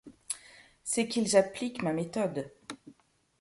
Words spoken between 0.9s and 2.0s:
qu’ils appliquent ma